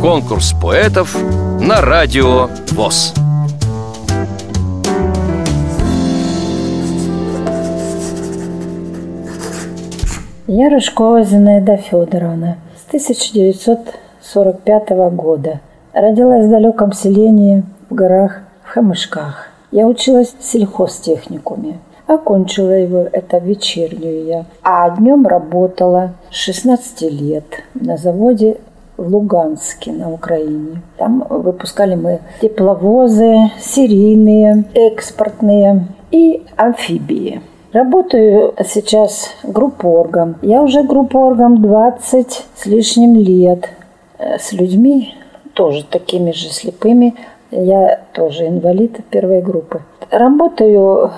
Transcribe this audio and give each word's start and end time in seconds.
Конкурс 0.00 0.54
поэтов 0.60 1.16
на 1.60 1.80
радио 1.80 2.48
ВОЗ. 2.72 3.14
Я 10.46 10.68
Рыжкова 10.68 11.22
Зинаида 11.22 11.76
Федоровна 11.76 12.56
с 12.76 12.86
1945 12.88 14.90
года. 15.14 15.60
Родилась 15.92 16.46
в 16.46 16.50
далеком 16.50 16.92
селении 16.92 17.62
в 17.88 17.94
горах 17.94 18.40
в 18.64 18.70
Хамышках. 18.70 19.46
Я 19.70 19.86
училась 19.86 20.34
в 20.38 20.44
сельхозтехникуме. 20.44 21.78
Окончила 22.06 22.72
его, 22.72 23.06
это 23.12 23.38
вечернюю 23.38 24.24
я. 24.24 24.44
А 24.64 24.90
днем 24.90 25.26
работала 25.26 26.14
16 26.30 27.02
лет 27.02 27.44
на 27.74 27.96
заводе 27.96 28.56
в 29.00 29.14
Луганске 29.14 29.92
на 29.92 30.12
Украине. 30.12 30.82
Там 30.98 31.24
выпускали 31.28 31.94
мы 31.94 32.20
тепловозы, 32.42 33.50
серийные, 33.58 34.64
экспортные 34.74 35.86
и 36.10 36.44
амфибии. 36.56 37.40
Работаю 37.72 38.54
сейчас 38.66 39.30
группоргом. 39.42 40.36
Я 40.42 40.62
уже 40.62 40.82
группоргом 40.82 41.62
20 41.62 42.46
с 42.54 42.66
лишним 42.66 43.14
лет. 43.14 43.70
Э, 44.18 44.38
с 44.38 44.52
людьми 44.52 45.14
тоже 45.54 45.84
такими 45.84 46.32
же 46.32 46.50
слепыми. 46.50 47.14
Я 47.50 48.00
тоже 48.12 48.48
инвалид 48.48 48.98
первой 49.08 49.40
группы. 49.40 49.80
Работаю 50.10 51.10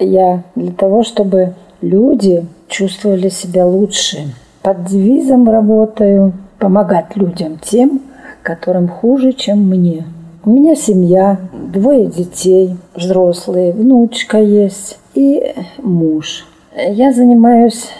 я 0.00 0.42
для 0.56 0.72
того, 0.72 1.04
чтобы 1.04 1.54
люди 1.82 2.44
чувствовали 2.68 3.28
себя 3.28 3.64
лучше. 3.64 4.34
Под 4.62 4.84
девизом 4.86 5.48
работаю 5.48 6.32
помогать 6.58 7.16
людям 7.16 7.58
тем, 7.58 8.02
которым 8.42 8.88
хуже, 8.88 9.32
чем 9.32 9.68
мне. 9.68 10.04
У 10.44 10.50
меня 10.50 10.74
семья, 10.74 11.38
двое 11.52 12.06
детей, 12.06 12.76
взрослые, 12.94 13.72
внучка 13.72 14.38
есть 14.38 14.98
и 15.14 15.54
муж. 15.82 16.46
Я 16.76 17.12
занимаюсь 17.12 17.90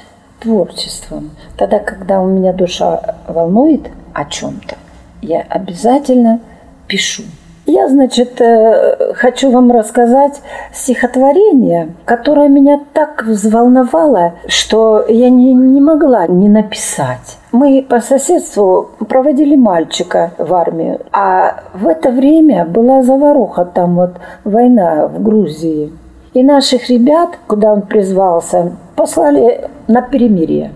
творчеством. 0.41 1.31
Тогда, 1.57 1.79
когда 1.79 2.21
у 2.21 2.27
меня 2.27 2.53
душа 2.53 3.17
волнует 3.27 3.91
о 4.15 4.25
чем-то, 4.25 4.77
я 5.21 5.41
обязательно 5.43 6.41
пишу. 6.87 7.25
Я, 7.69 7.87
значит, 7.87 8.41
э, 8.41 9.13
хочу 9.13 9.51
вам 9.51 9.71
рассказать 9.71 10.41
стихотворение, 10.73 11.91
которое 12.07 12.49
меня 12.49 12.81
так 12.95 13.25
взволновало, 13.25 14.33
что 14.47 15.05
я 15.07 15.29
не, 15.29 15.53
не 15.53 15.83
могла 15.83 16.27
не 16.27 16.49
написать. 16.49 17.37
Мы 17.53 17.85
по 17.87 18.01
соседству 18.01 18.89
проводили 19.07 19.55
мальчика 19.55 20.31
в 20.39 20.55
армию, 20.55 21.01
а 21.13 21.61
в 21.75 21.87
это 21.87 22.11
время 22.11 22.65
была 22.65 23.03
заваруха, 23.03 23.67
там 23.67 23.97
вот 23.97 24.13
война 24.45 25.07
в 25.07 25.23
Грузии. 25.23 25.93
И 26.33 26.43
наших 26.43 26.89
ребят, 26.89 27.39
куда 27.47 27.75
он 27.75 27.83
призвался, 27.83 28.73
послали 28.97 29.69
на 29.89 30.01
перемирие. 30.01 30.71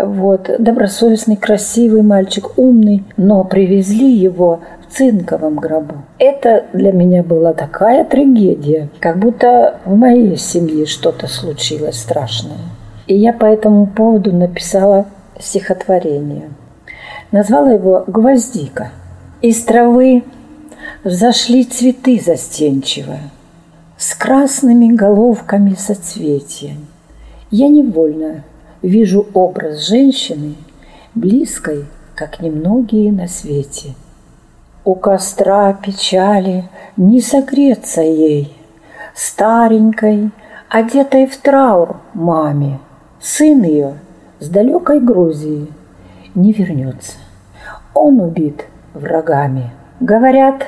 Вот, 0.00 0.48
добросовестный, 0.60 1.36
красивый 1.36 2.02
мальчик, 2.02 2.56
умный, 2.56 3.02
но 3.16 3.42
привезли 3.42 4.08
его 4.08 4.60
в 4.80 4.94
цинковом 4.94 5.56
гробу. 5.56 5.96
Это 6.20 6.66
для 6.72 6.92
меня 6.92 7.24
была 7.24 7.52
такая 7.52 8.04
трагедия, 8.04 8.88
как 9.00 9.18
будто 9.18 9.80
в 9.84 9.96
моей 9.96 10.36
семье 10.36 10.86
что-то 10.86 11.26
случилось 11.26 11.98
страшное. 11.98 12.58
И 13.08 13.16
я 13.16 13.32
по 13.32 13.44
этому 13.44 13.86
поводу 13.86 14.32
написала 14.32 15.06
стихотворение. 15.40 16.50
Назвала 17.32 17.72
его 17.72 18.04
«Гвоздика». 18.06 18.92
Из 19.42 19.62
травы 19.64 20.22
взошли 21.02 21.64
цветы 21.64 22.20
застенчиво, 22.24 23.18
С 23.96 24.14
красными 24.14 24.94
головками 24.94 25.74
соцветия. 25.76 26.76
Я 27.50 27.68
невольно 27.68 28.44
вижу 28.82 29.26
образ 29.34 29.86
женщины, 29.86 30.54
Близкой, 31.14 31.86
как 32.14 32.40
немногие 32.40 33.12
на 33.12 33.26
свете– 33.26 33.94
у 34.88 34.94
костра 34.94 35.74
печали 35.74 36.64
не 36.96 37.20
согреться 37.20 38.00
ей, 38.00 38.56
Старенькой, 39.14 40.30
одетой 40.70 41.26
в 41.26 41.36
траур 41.36 41.96
маме. 42.14 42.78
Сын 43.20 43.64
ее 43.64 43.98
с 44.40 44.48
далекой 44.48 45.00
Грузии 45.00 45.66
не 46.34 46.52
вернется. 46.52 47.18
Он 47.92 48.18
убит 48.18 48.64
врагами. 48.94 49.72
Говорят, 50.00 50.62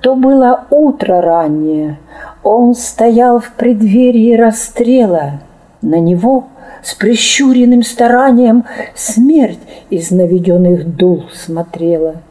то 0.00 0.16
было 0.16 0.64
утро 0.70 1.20
раннее. 1.20 1.96
Он 2.42 2.74
стоял 2.74 3.38
в 3.38 3.52
преддверии 3.52 4.34
расстрела. 4.34 5.42
На 5.80 6.00
него 6.00 6.46
с 6.82 6.94
прищуренным 6.94 7.82
старанием 7.82 8.64
смерть 8.94 9.60
из 9.90 10.10
наведенных 10.10 10.96
дул 10.96 11.24
смотрела– 11.32 12.22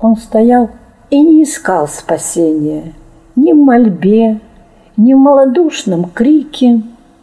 он 0.00 0.16
стоял 0.16 0.70
и 1.10 1.22
не 1.22 1.42
искал 1.42 1.86
спасения 1.86 2.94
ни 3.36 3.52
в 3.52 3.56
мольбе, 3.56 4.40
ни 4.96 5.14
в 5.14 5.18
малодушном 5.18 6.04
крике, 6.04 6.82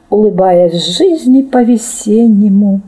улыбаясь 0.09 0.85
жизни 0.85 1.41
по-весеннему. 1.41 2.81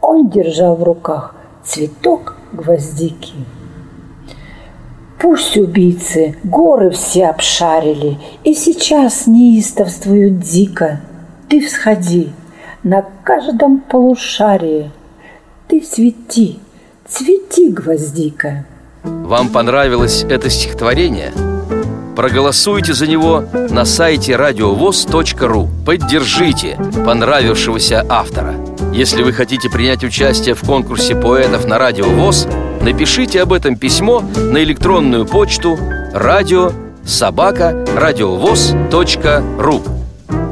Он 0.00 0.28
держал 0.28 0.76
в 0.76 0.82
руках 0.82 1.34
цветок 1.62 2.36
гвоздики. 2.52 3.34
Пусть 5.20 5.56
убийцы 5.56 6.36
горы 6.44 6.90
все 6.90 7.28
обшарили 7.28 8.18
И 8.42 8.52
сейчас 8.52 9.26
неистовствуют 9.26 10.40
дико. 10.40 11.00
Ты 11.48 11.60
всходи 11.60 12.30
на 12.84 13.02
каждом 13.24 13.80
полушарии, 13.80 14.90
Ты 15.66 15.82
свети, 15.82 16.60
цвети, 17.08 17.70
гвоздика. 17.70 18.66
Вам 19.02 19.48
понравилось 19.48 20.24
это 20.28 20.50
стихотворение? 20.50 21.32
Проголосуйте 22.14 22.92
за 22.92 23.06
него 23.06 23.42
на 23.70 23.84
сайте 23.84 24.36
радиовоз.ру 24.36 25.68
Поддержите 25.84 26.78
понравившегося 27.04 28.06
автора 28.08 28.54
Если 28.92 29.22
вы 29.22 29.32
хотите 29.32 29.68
принять 29.68 30.04
участие 30.04 30.54
в 30.54 30.60
конкурсе 30.60 31.16
поэтов 31.16 31.66
на 31.66 31.78
Радио 31.78 32.04
ВОЗ 32.04 32.46
Напишите 32.82 33.42
об 33.42 33.52
этом 33.52 33.76
письмо 33.76 34.20
на 34.20 34.62
электронную 34.62 35.26
почту 35.26 35.76
радио 36.12 36.70
собака 37.04 37.84
радиовоз.ру 37.96 39.82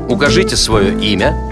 Укажите 0.08 0.56
свое 0.56 0.98
имя, 1.00 1.51